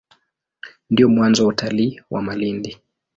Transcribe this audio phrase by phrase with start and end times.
[0.89, 2.77] Ndio mwanzo wa utalii wa Malindi.